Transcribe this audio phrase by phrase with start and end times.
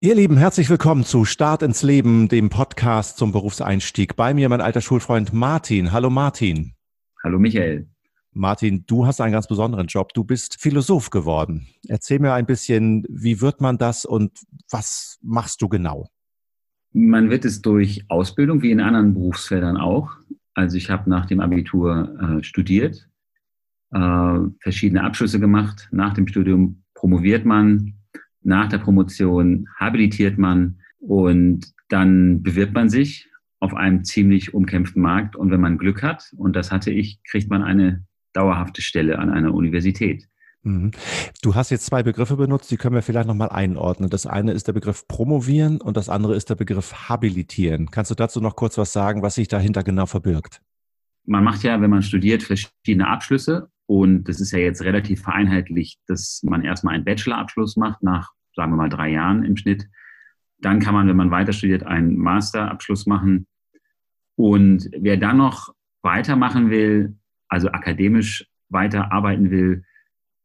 [0.00, 4.14] Ihr Lieben, herzlich willkommen zu Start ins Leben, dem Podcast zum Berufseinstieg.
[4.14, 5.90] Bei mir mein alter Schulfreund Martin.
[5.90, 6.74] Hallo Martin.
[7.24, 7.88] Hallo Michael.
[8.32, 10.14] Martin, du hast einen ganz besonderen Job.
[10.14, 11.66] Du bist Philosoph geworden.
[11.88, 14.38] Erzähl mir ein bisschen, wie wird man das und
[14.70, 16.06] was machst du genau?
[16.92, 20.12] Man wird es durch Ausbildung, wie in anderen Berufsfeldern auch.
[20.54, 23.10] Also ich habe nach dem Abitur äh, studiert,
[23.90, 25.88] äh, verschiedene Abschlüsse gemacht.
[25.90, 27.97] Nach dem Studium promoviert man,
[28.42, 33.28] nach der Promotion habilitiert man und dann bewirbt man sich
[33.60, 35.36] auf einem ziemlich umkämpften Markt.
[35.36, 39.30] Und wenn man Glück hat, und das hatte ich, kriegt man eine dauerhafte Stelle an
[39.30, 40.28] einer Universität.
[40.62, 40.92] Mhm.
[41.42, 44.10] Du hast jetzt zwei Begriffe benutzt, die können wir vielleicht nochmal einordnen.
[44.10, 47.90] Das eine ist der Begriff promovieren und das andere ist der Begriff habilitieren.
[47.90, 50.60] Kannst du dazu noch kurz was sagen, was sich dahinter genau verbirgt?
[51.24, 55.98] Man macht ja, wenn man studiert, verschiedene Abschlüsse und das ist ja jetzt relativ vereinheitlicht,
[56.08, 59.88] dass man erstmal einen Bachelorabschluss macht nach, sagen wir mal, drei Jahren im Schnitt.
[60.58, 63.46] Dann kann man, wenn man weiter studiert, einen Masterabschluss machen.
[64.36, 67.16] Und wer dann noch weitermachen will,
[67.48, 69.84] also akademisch weiterarbeiten will,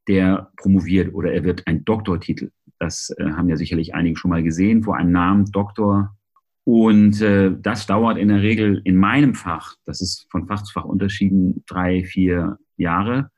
[0.08, 2.49] der promoviert oder er wird ein Doktortitel.
[2.80, 6.16] Das äh, haben ja sicherlich einige schon mal gesehen, vor einem Namen Doktor.
[6.64, 10.71] Und äh, das dauert in der Regel in meinem Fach, das ist von Fach zu
[10.71, 13.29] Fach unterschieden, drei, vier Jahre.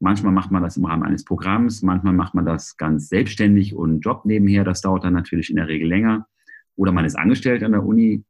[0.00, 4.00] Manchmal macht man das im Rahmen eines Programms, manchmal macht man das ganz selbstständig und
[4.00, 4.64] Job nebenher.
[4.64, 6.26] Das dauert dann natürlich in der Regel länger.
[6.76, 8.24] Oder man ist angestellt an der Uni.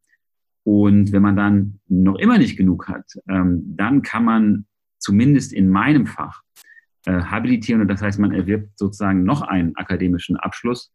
[0.65, 4.67] Und wenn man dann noch immer nicht genug hat, ähm, dann kann man
[4.99, 6.43] zumindest in meinem Fach
[7.07, 7.83] äh, habilitieren.
[7.83, 10.93] Und das heißt, man erwirbt sozusagen noch einen akademischen Abschluss,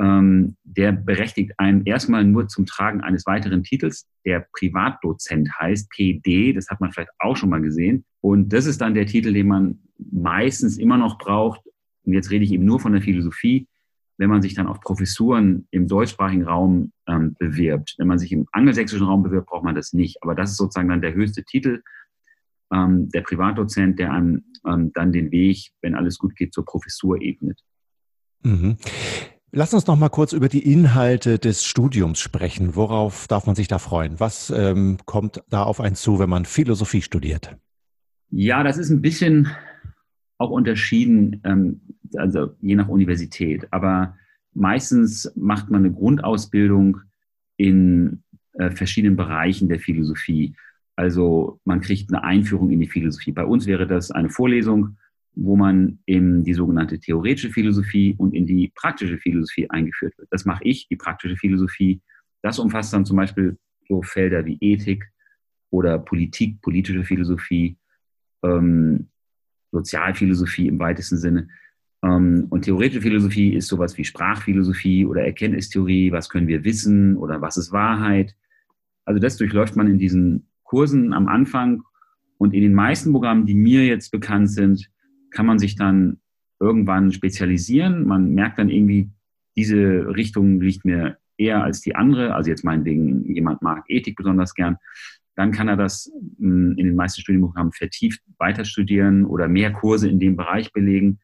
[0.00, 6.52] ähm, der berechtigt einen erstmal nur zum Tragen eines weiteren Titels, der Privatdozent heißt, PD,
[6.52, 8.04] das hat man vielleicht auch schon mal gesehen.
[8.20, 11.60] Und das ist dann der Titel, den man meistens immer noch braucht.
[12.04, 13.66] Und jetzt rede ich eben nur von der Philosophie,
[14.18, 17.94] wenn man sich dann auf Professuren im deutschsprachigen Raum ähm, bewirbt.
[17.98, 20.22] Wenn man sich im angelsächsischen Raum bewirbt, braucht man das nicht.
[20.22, 21.82] Aber das ist sozusagen dann der höchste Titel,
[22.72, 27.20] ähm, der Privatdozent, der einem ähm, dann den Weg, wenn alles gut geht, zur Professur
[27.20, 27.60] ebnet.
[28.42, 28.76] Mhm.
[29.50, 32.76] Lass uns noch mal kurz über die Inhalte des Studiums sprechen.
[32.76, 34.20] Worauf darf man sich da freuen?
[34.20, 37.56] Was ähm, kommt da auf einen zu, wenn man Philosophie studiert?
[38.30, 39.48] Ja, das ist ein bisschen
[40.36, 41.80] auch unterschieden, ähm,
[42.16, 43.66] also je nach Universität.
[43.70, 44.16] Aber
[44.52, 47.00] meistens macht man eine Grundausbildung
[47.56, 48.22] in
[48.52, 50.54] äh, verschiedenen Bereichen der Philosophie.
[50.94, 53.32] Also man kriegt eine Einführung in die Philosophie.
[53.32, 54.98] Bei uns wäre das eine Vorlesung,
[55.40, 60.28] wo man in die sogenannte theoretische Philosophie und in die praktische Philosophie eingeführt wird.
[60.32, 62.00] Das mache ich, die praktische Philosophie.
[62.42, 63.56] Das umfasst dann zum Beispiel
[63.88, 65.08] so Felder wie Ethik
[65.70, 67.76] oder Politik, politische Philosophie,
[68.42, 69.08] ähm,
[69.70, 71.48] Sozialphilosophie im weitesten Sinne.
[72.02, 77.40] Ähm, und theoretische Philosophie ist sowas wie Sprachphilosophie oder Erkenntnistheorie, was können wir wissen oder
[77.40, 78.34] was ist Wahrheit.
[79.04, 81.82] Also das durchläuft man in diesen Kursen am Anfang
[82.38, 84.90] und in den meisten Programmen, die mir jetzt bekannt sind,
[85.30, 86.20] kann man sich dann
[86.60, 88.06] irgendwann spezialisieren.
[88.06, 89.10] Man merkt dann irgendwie,
[89.56, 92.34] diese Richtung liegt mir eher als die andere.
[92.34, 94.76] Also jetzt meinetwegen, jemand mag Ethik besonders gern.
[95.36, 100.08] Dann kann er das hm, in den meisten Studienprogrammen vertieft weiter studieren oder mehr Kurse
[100.08, 101.20] in dem Bereich belegen.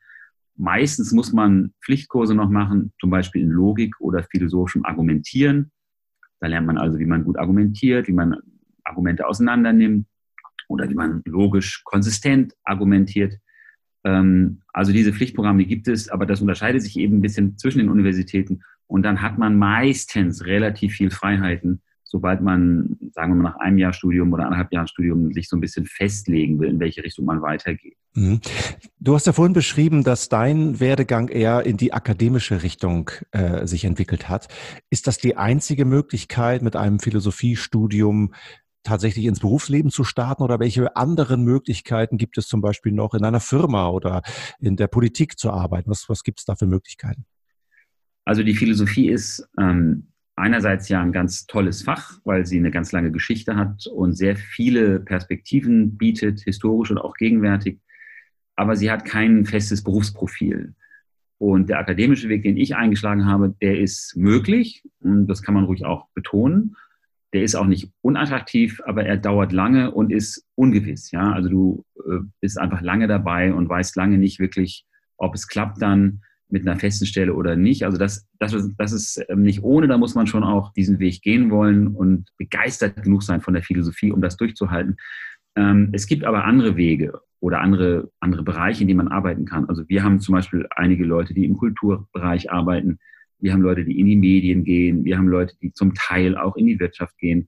[0.57, 5.73] Meistens muss man Pflichtkurse noch machen, zum Beispiel in Logik oder philosophischem Argumentieren.
[6.39, 8.37] Da lernt man also, wie man gut argumentiert, wie man
[8.85, 10.07] Argumente auseinander nimmt
[10.69, 13.35] oder wie man logisch konsistent argumentiert.
[14.05, 17.89] Ähm, also diese Pflichtprogramme gibt es, aber das unterscheidet sich eben ein bisschen zwischen den
[17.89, 18.63] Universitäten.
[18.87, 23.79] Und dann hat man meistens relativ viel Freiheiten, sobald man, sagen wir mal, nach einem
[23.79, 27.25] Jahr Studium oder anderthalb Jahren Studium sich so ein bisschen festlegen will, in welche Richtung
[27.25, 27.97] man weitergeht.
[28.15, 28.41] Mhm.
[29.01, 33.85] Du hast ja vorhin beschrieben, dass dein Werdegang eher in die akademische Richtung äh, sich
[33.85, 34.49] entwickelt hat.
[34.91, 38.35] Ist das die einzige Möglichkeit, mit einem Philosophiestudium
[38.85, 43.25] tatsächlich ins Berufsleben zu starten oder welche anderen Möglichkeiten gibt es zum Beispiel noch in
[43.25, 44.23] einer Firma oder
[44.61, 45.91] in der Politik zu arbeiten?
[45.91, 47.25] Was, was gibt es da für Möglichkeiten?
[48.25, 52.93] Also die Philosophie ist ähm, einerseits ja ein ganz tolles Fach, weil sie eine ganz
[52.93, 57.81] lange Geschichte hat und sehr viele Perspektiven bietet, historisch und auch gegenwärtig.
[58.57, 60.75] Aber sie hat kein festes Berufsprofil.
[61.39, 64.85] Und der akademische Weg, den ich eingeschlagen habe, der ist möglich.
[65.01, 66.77] Und das kann man ruhig auch betonen.
[67.35, 71.11] Der ist auch nicht unattraktiv, aber er dauert lange und ist ungewiss.
[71.11, 74.87] Ja, also du äh, bist einfach lange dabei und weißt lange nicht wirklich,
[75.17, 77.85] ob es klappt dann mit einer festen Stelle oder nicht.
[77.85, 81.23] Also das, das, das ist ähm, nicht ohne, da muss man schon auch diesen Weg
[81.23, 84.97] gehen wollen und begeistert genug sein von der Philosophie, um das durchzuhalten.
[85.57, 89.69] Ähm, es gibt aber andere Wege oder andere, andere Bereiche, in denen man arbeiten kann.
[89.69, 92.99] Also wir haben zum Beispiel einige Leute, die im Kulturbereich arbeiten,
[93.45, 96.57] wir haben Leute, die in die Medien gehen, wir haben Leute, die zum Teil auch
[96.57, 97.47] in die Wirtschaft gehen.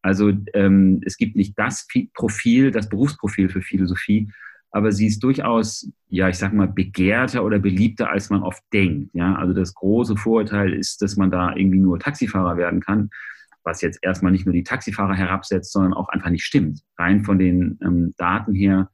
[0.00, 4.30] Also ähm, es gibt nicht das Profil, das Berufsprofil für Philosophie,
[4.70, 9.10] aber sie ist durchaus, ja, ich sag mal, begehrter oder beliebter, als man oft denkt.
[9.14, 13.10] Ja, also das große Vorurteil ist, dass man da irgendwie nur Taxifahrer werden kann,
[13.64, 16.82] was jetzt erstmal nicht nur die Taxifahrer herabsetzt, sondern auch einfach nicht stimmt.
[16.96, 18.90] Rein von den ähm, Daten her,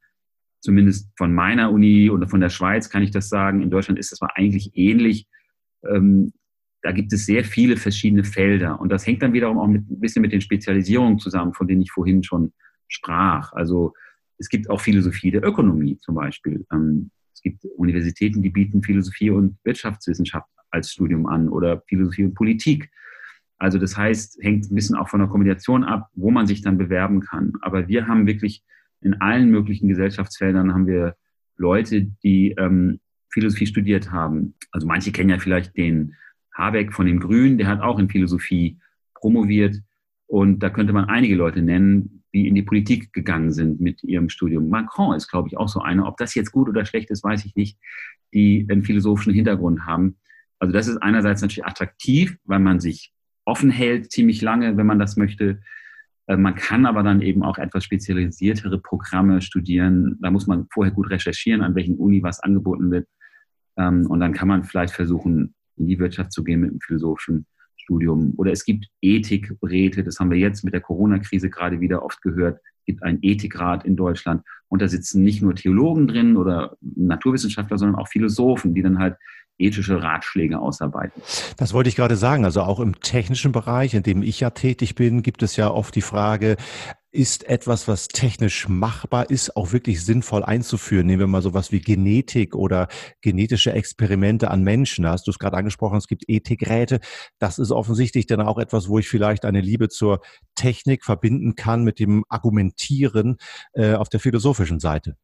[0.60, 3.60] zumindest von meiner Uni oder von der Schweiz kann ich das sagen.
[3.60, 5.26] In Deutschland ist das mal eigentlich ähnlich.
[5.86, 6.32] Ähm,
[6.82, 8.80] da gibt es sehr viele verschiedene Felder.
[8.80, 11.82] Und das hängt dann wiederum auch mit, ein bisschen mit den Spezialisierungen zusammen, von denen
[11.82, 12.52] ich vorhin schon
[12.86, 13.52] sprach.
[13.52, 13.94] Also
[14.38, 16.64] es gibt auch Philosophie der Ökonomie zum Beispiel.
[16.72, 22.34] Ähm, es gibt Universitäten, die bieten Philosophie und Wirtschaftswissenschaft als Studium an oder Philosophie und
[22.34, 22.90] Politik.
[23.58, 26.78] Also das heißt, hängt ein bisschen auch von der Kombination ab, wo man sich dann
[26.78, 27.54] bewerben kann.
[27.60, 28.64] Aber wir haben wirklich
[29.00, 31.16] in allen möglichen Gesellschaftsfeldern haben wir
[31.56, 34.54] Leute, die ähm, Philosophie studiert haben.
[34.72, 36.14] Also manche kennen ja vielleicht den
[36.54, 38.78] Habeck von den Grünen, der hat auch in Philosophie
[39.14, 39.76] promoviert.
[40.26, 44.28] Und da könnte man einige Leute nennen, die in die Politik gegangen sind mit ihrem
[44.28, 44.68] Studium.
[44.68, 46.06] Macron ist, glaube ich, auch so einer.
[46.06, 47.78] Ob das jetzt gut oder schlecht ist, weiß ich nicht,
[48.34, 50.16] die einen philosophischen Hintergrund haben.
[50.58, 53.12] Also das ist einerseits natürlich attraktiv, weil man sich
[53.44, 55.60] offen hält ziemlich lange, wenn man das möchte.
[56.26, 60.18] Äh, man kann aber dann eben auch etwas spezialisiertere Programme studieren.
[60.20, 63.08] Da muss man vorher gut recherchieren, an welchen Uni was angeboten wird.
[63.78, 67.46] Ähm, und dann kann man vielleicht versuchen, in die Wirtschaft zu gehen mit einem philosophischen
[67.76, 68.34] Studium.
[68.36, 72.60] Oder es gibt Ethikräte, das haben wir jetzt mit der Corona-Krise gerade wieder oft gehört.
[72.80, 77.78] Es gibt einen Ethikrat in Deutschland und da sitzen nicht nur Theologen drin oder Naturwissenschaftler,
[77.78, 79.16] sondern auch Philosophen, die dann halt
[79.58, 81.20] ethische Ratschläge ausarbeiten.
[81.56, 82.44] Das wollte ich gerade sagen.
[82.44, 85.94] Also auch im technischen Bereich, in dem ich ja tätig bin, gibt es ja oft
[85.94, 86.56] die Frage,
[87.10, 91.06] ist etwas, was technisch machbar ist, auch wirklich sinnvoll einzuführen?
[91.06, 92.88] Nehmen wir mal sowas wie Genetik oder
[93.22, 95.04] genetische Experimente an Menschen.
[95.04, 97.00] Da hast du es gerade angesprochen, es gibt Ethikräte.
[97.38, 100.20] Das ist offensichtlich dann auch etwas, wo ich vielleicht eine Liebe zur
[100.54, 103.36] Technik verbinden kann mit dem Argumentieren
[103.72, 105.16] äh, auf der philosophischen Seite.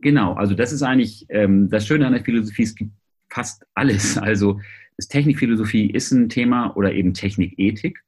[0.00, 2.64] Genau, also das ist eigentlich ähm, das Schöne an der Philosophie.
[2.64, 2.92] Es gibt
[3.30, 4.18] fast alles.
[4.18, 4.60] Also
[5.08, 7.98] Technikphilosophie ist ein Thema oder eben Technikethik.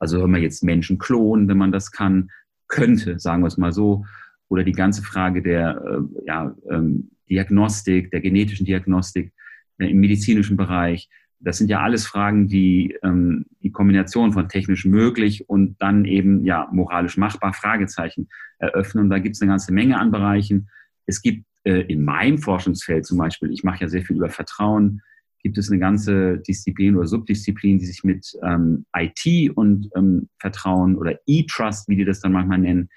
[0.00, 2.30] Also wenn man jetzt Menschen klonen, wenn man das kann,
[2.66, 4.04] könnte, sagen wir es mal so,
[4.48, 9.32] oder die ganze Frage der äh, ja, ähm, Diagnostik, der genetischen Diagnostik
[9.78, 11.08] äh, im medizinischen Bereich.
[11.38, 16.44] Das sind ja alles Fragen, die ähm, die Kombination von technisch möglich und dann eben
[16.44, 19.04] ja moralisch machbar Fragezeichen eröffnen.
[19.04, 20.68] Und da gibt es eine ganze Menge an Bereichen.
[21.06, 25.02] Es gibt äh, in meinem Forschungsfeld zum Beispiel, ich mache ja sehr viel über Vertrauen,
[25.42, 30.96] gibt es eine ganze Disziplin oder Subdisziplin, die sich mit ähm, IT und ähm, Vertrauen
[30.96, 32.88] oder E-Trust, wie die das dann manchmal nennen,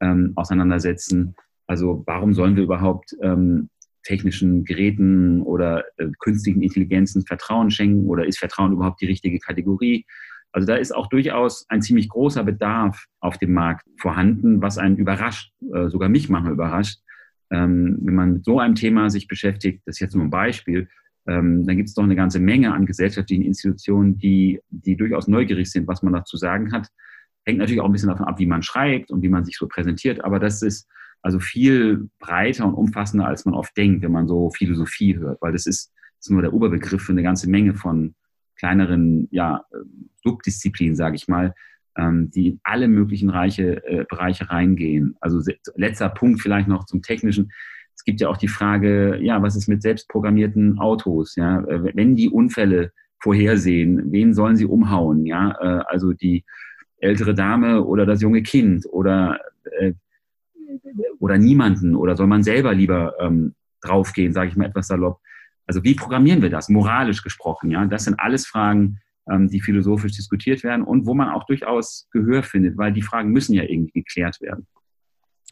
[0.00, 1.34] ähm, auseinandersetzen.
[1.66, 3.68] Also warum sollen wir überhaupt ähm,
[4.02, 10.04] technischen Geräten oder äh, künstlichen Intelligenzen Vertrauen schenken oder ist Vertrauen überhaupt die richtige Kategorie?
[10.52, 14.96] Also da ist auch durchaus ein ziemlich großer Bedarf auf dem Markt vorhanden, was einen
[14.96, 17.00] überrascht, äh, sogar mich manchmal überrascht.
[17.50, 20.88] Ähm, wenn man mit so einem Thema sich beschäftigt, das ist jetzt nur ein Beispiel,
[21.26, 25.70] ähm, dann gibt es doch eine ganze Menge an gesellschaftlichen Institutionen, die, die durchaus neugierig
[25.70, 26.88] sind, was man dazu sagen hat.
[27.44, 29.68] Hängt natürlich auch ein bisschen davon ab, wie man schreibt und wie man sich so
[29.68, 30.88] präsentiert, aber das ist
[31.22, 35.52] also viel breiter und umfassender, als man oft denkt, wenn man so Philosophie hört, weil
[35.52, 38.14] das ist, ist nur der Oberbegriff für eine ganze Menge von
[38.56, 39.64] kleineren ja,
[40.22, 41.54] Subdisziplinen, sage ich mal,
[41.96, 45.16] ähm, die in alle möglichen Reiche, äh, Bereiche reingehen.
[45.20, 45.40] Also
[45.76, 47.52] letzter Punkt vielleicht noch zum Technischen
[47.94, 51.36] es gibt ja auch die Frage, ja, was ist mit selbstprogrammierten Autos?
[51.36, 55.24] Ja, äh, wenn die Unfälle vorhersehen, wen sollen sie umhauen?
[55.26, 56.44] Ja, äh, also die
[56.98, 59.38] ältere Dame oder das junge Kind oder
[59.78, 59.92] äh,
[61.18, 65.20] oder niemanden oder soll man selber lieber ähm, draufgehen, sage ich mal etwas salopp.
[65.66, 67.70] Also wie programmieren wir das, moralisch gesprochen?
[67.70, 68.98] Ja, das sind alles Fragen,
[69.30, 73.30] ähm, die philosophisch diskutiert werden und wo man auch durchaus Gehör findet, weil die Fragen
[73.30, 74.66] müssen ja irgendwie geklärt werden.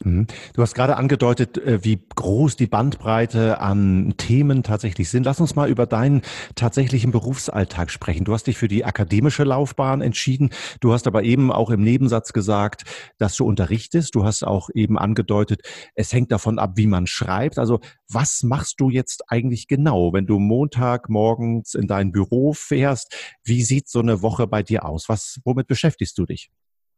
[0.03, 0.27] Mhm.
[0.53, 5.25] Du hast gerade angedeutet, äh, wie groß die Bandbreite an Themen tatsächlich sind.
[5.25, 6.21] Lass uns mal über deinen
[6.55, 8.25] tatsächlichen Berufsalltag sprechen.
[8.25, 10.49] Du hast dich für die akademische Laufbahn entschieden.
[10.79, 12.83] Du hast aber eben auch im Nebensatz gesagt,
[13.17, 14.15] dass du unterrichtest.
[14.15, 15.61] Du hast auch eben angedeutet,
[15.95, 17.57] es hängt davon ab, wie man schreibt.
[17.57, 17.79] Also
[18.09, 23.15] was machst du jetzt eigentlich genau, wenn du Montag morgens in dein Büro fährst?
[23.43, 25.09] Wie sieht so eine Woche bei dir aus?
[25.09, 26.49] Was, womit beschäftigst du dich?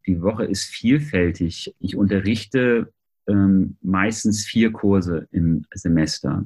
[0.08, 1.74] die Woche ist vielfältig.
[1.80, 2.93] Ich unterrichte
[3.27, 6.46] ähm, meistens vier Kurse im Semester.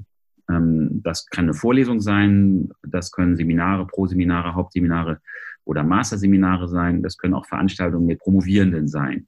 [0.49, 5.19] Ähm, das kann eine Vorlesung sein, das können Seminare, Proseminare, Hauptseminare
[5.65, 9.27] oder Masterseminare sein, das können auch Veranstaltungen mit Promovierenden sein.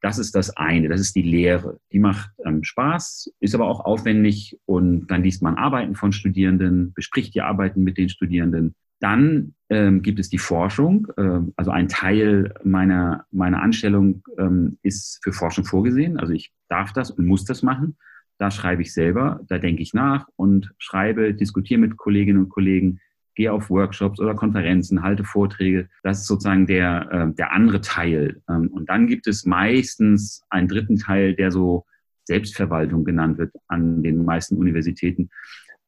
[0.00, 1.80] Das ist das eine, das ist die Lehre.
[1.92, 6.92] Die macht ähm, Spaß, ist aber auch aufwendig und dann liest man Arbeiten von Studierenden,
[6.92, 11.08] bespricht die Arbeiten mit den Studierenden Dann ähm, gibt es die Forschung.
[11.18, 16.18] Ähm, also ein Teil meiner, meiner Anstellung ähm, ist für Forschung vorgesehen.
[16.18, 17.96] Also ich darf das und muss das machen.
[18.38, 23.00] Da schreibe ich selber, da denke ich nach und schreibe, diskutiere mit Kolleginnen und Kollegen,
[23.34, 25.88] gehe auf Workshops oder Konferenzen, halte Vorträge.
[26.02, 28.42] Das ist sozusagen der, äh, der andere Teil.
[28.48, 31.84] Ähm, und dann gibt es meistens einen dritten Teil, der so
[32.24, 35.30] Selbstverwaltung genannt wird an den meisten Universitäten.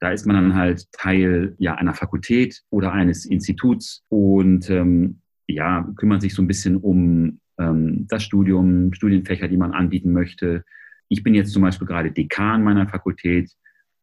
[0.00, 5.88] Da ist man dann halt Teil ja, einer Fakultät oder eines Instituts und ähm, ja,
[5.97, 10.64] kümmert sich so ein bisschen um ähm, das Studium, Studienfächer, die man anbieten möchte.
[11.09, 13.50] Ich bin jetzt zum Beispiel gerade Dekan meiner Fakultät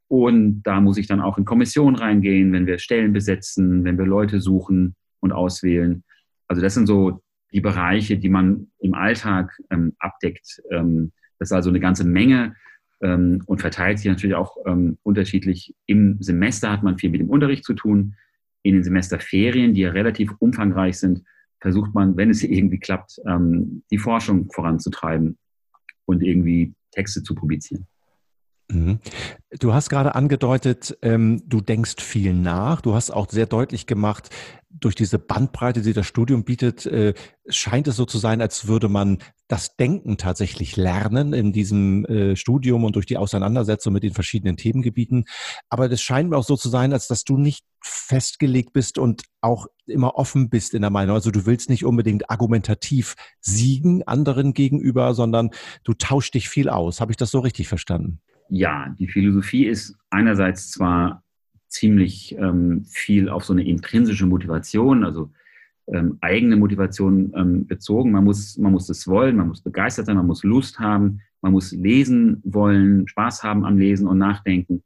[0.08, 4.06] und da muss ich dann auch in Kommission reingehen, wenn wir Stellen besetzen, wenn wir
[4.06, 6.04] Leute suchen und auswählen.
[6.48, 10.62] Also das sind so die Bereiche, die man im Alltag ähm, abdeckt.
[10.72, 12.56] Ähm, das ist also eine ganze Menge
[13.02, 15.76] ähm, und verteilt sich natürlich auch ähm, unterschiedlich.
[15.86, 18.16] Im Semester hat man viel mit dem Unterricht zu tun.
[18.64, 21.24] In den Semesterferien, die ja relativ umfangreich sind,
[21.60, 25.38] versucht man, wenn es irgendwie klappt, ähm, die Forschung voranzutreiben
[26.06, 27.86] und irgendwie Texte zu publizieren.
[28.72, 29.00] Mhm.
[29.60, 32.82] Du hast gerade angedeutet, ähm, du denkst viel nach.
[32.82, 34.30] Du hast auch sehr deutlich gemacht,
[34.70, 37.14] durch diese Bandbreite, die das Studium bietet, äh,
[37.48, 42.36] scheint es so zu sein, als würde man das Denken tatsächlich lernen in diesem äh,
[42.36, 45.26] Studium und durch die Auseinandersetzung mit den verschiedenen Themengebieten.
[45.70, 49.24] Aber es scheint mir auch so zu sein, als dass du nicht festgelegt bist und
[49.42, 51.16] auch immer offen bist in der Meinung.
[51.16, 55.52] Also du willst nicht unbedingt argumentativ siegen anderen gegenüber, sondern
[55.84, 57.00] du tauschst dich viel aus.
[57.00, 58.22] Habe ich das so richtig verstanden?
[58.50, 61.24] ja, die Philosophie ist einerseits zwar
[61.68, 65.32] ziemlich ähm, viel auf so eine intrinsische Motivation, also
[65.88, 68.12] ähm, eigene Motivation ähm, bezogen.
[68.12, 71.52] Man muss, man muss das wollen, man muss begeistert sein, man muss Lust haben, man
[71.52, 74.84] muss lesen wollen, Spaß haben am Lesen und Nachdenken.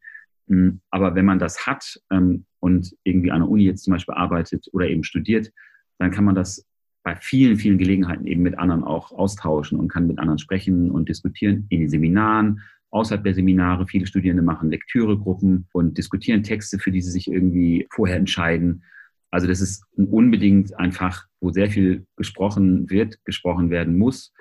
[0.48, 4.16] Hm, aber wenn man das hat ähm, und irgendwie an der Uni jetzt zum Beispiel
[4.16, 5.52] arbeitet oder eben studiert,
[6.00, 6.66] dann kann man das
[7.04, 11.08] bei vielen, vielen Gelegenheiten eben mit anderen auch austauschen und kann mit anderen sprechen und
[11.08, 13.88] diskutieren in den Seminaren, außerhalb der Seminare.
[13.88, 18.84] Viele Studierende machen Lektüregruppen und diskutieren Texte, für die sie sich irgendwie vorher entscheiden.
[19.32, 24.34] Also das ist unbedingt einfach, wo sehr viel gesprochen wird, gesprochen werden muss.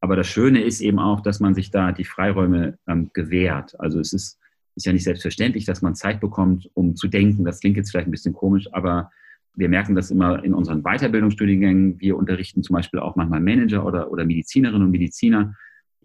[0.00, 3.78] Aber das Schöne ist eben auch, dass man sich da die Freiräume ähm, gewährt.
[3.80, 4.38] Also es ist,
[4.76, 7.44] ist ja nicht selbstverständlich, dass man Zeit bekommt, um zu denken.
[7.44, 9.10] Das klingt jetzt vielleicht ein bisschen komisch, aber
[9.54, 11.98] wir merken das immer in unseren Weiterbildungsstudiengängen.
[11.98, 15.54] Wir unterrichten zum Beispiel auch manchmal Manager oder, oder Medizinerinnen und Mediziner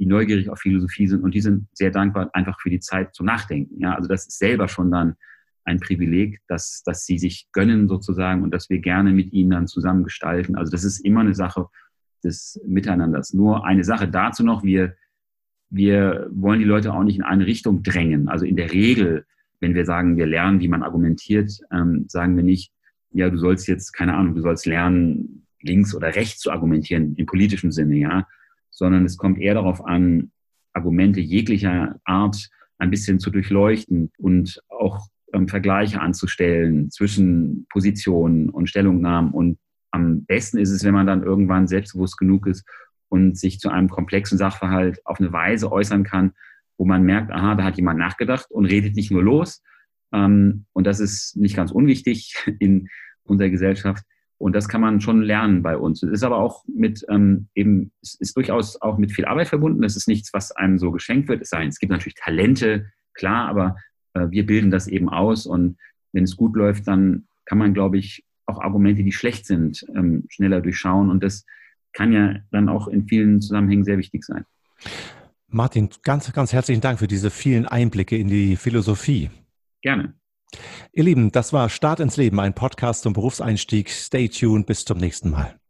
[0.01, 3.27] die neugierig auf Philosophie sind und die sind sehr dankbar einfach für die Zeit zum
[3.27, 3.79] Nachdenken.
[3.79, 5.15] Ja, also das ist selber schon dann
[5.63, 9.67] ein Privileg, dass, dass sie sich gönnen sozusagen und dass wir gerne mit ihnen dann
[9.67, 10.55] zusammen gestalten.
[10.55, 11.67] Also das ist immer eine Sache
[12.23, 13.33] des Miteinanders.
[13.33, 14.95] Nur eine Sache dazu noch, wir,
[15.69, 18.27] wir wollen die Leute auch nicht in eine Richtung drängen.
[18.27, 19.25] Also in der Regel,
[19.59, 22.71] wenn wir sagen, wir lernen, wie man argumentiert, ähm, sagen wir nicht,
[23.11, 27.25] ja, du sollst jetzt, keine Ahnung, du sollst lernen, links oder rechts zu argumentieren, im
[27.25, 28.27] politischen Sinne, ja,
[28.69, 30.31] sondern es kommt eher darauf an,
[30.73, 38.69] Argumente jeglicher Art ein bisschen zu durchleuchten und auch ähm, Vergleiche anzustellen zwischen Positionen und
[38.69, 39.31] Stellungnahmen.
[39.31, 39.57] Und
[39.91, 42.65] am besten ist es, wenn man dann irgendwann selbstbewusst genug ist
[43.09, 46.33] und sich zu einem komplexen Sachverhalt auf eine Weise äußern kann,
[46.77, 49.61] wo man merkt, aha, da hat jemand nachgedacht und redet nicht nur los.
[50.13, 52.87] Ähm, und das ist nicht ganz unwichtig in
[53.23, 54.03] unserer Gesellschaft.
[54.37, 56.01] Und das kann man schon lernen bei uns.
[56.01, 59.83] Es ist aber auch mit ähm, eben, es ist durchaus auch mit viel Arbeit verbunden.
[59.83, 61.43] Es ist nichts, was einem so geschenkt wird.
[61.43, 63.75] Es sei es gibt natürlich Talente, klar, aber
[64.13, 65.45] wir bilden das eben aus.
[65.45, 65.77] Und
[66.11, 70.25] wenn es gut läuft, dann kann man, glaube ich, auch Argumente, die schlecht sind, ähm,
[70.29, 71.09] schneller durchschauen.
[71.09, 71.45] Und das
[71.93, 74.45] kann ja dann auch in vielen Zusammenhängen sehr wichtig sein.
[75.47, 79.29] Martin, ganz, ganz herzlichen Dank für diese vielen Einblicke in die Philosophie.
[79.81, 80.13] Gerne.
[80.93, 83.89] Ihr Lieben, das war Start ins Leben, ein Podcast zum Berufseinstieg.
[83.89, 85.60] Stay tuned, bis zum nächsten Mal.